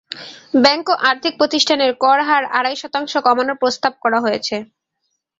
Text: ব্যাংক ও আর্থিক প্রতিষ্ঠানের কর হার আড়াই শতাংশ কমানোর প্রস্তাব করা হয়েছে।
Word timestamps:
ব্যাংক 0.63 0.85
ও 0.91 1.09
আর্থিক 1.09 1.33
প্রতিষ্ঠানের 1.39 1.91
কর 2.03 2.19
হার 2.27 2.43
আড়াই 2.57 2.75
শতাংশ 2.81 3.13
কমানোর 3.25 3.57
প্রস্তাব 3.61 3.93
করা 4.03 4.19
হয়েছে। 4.25 4.55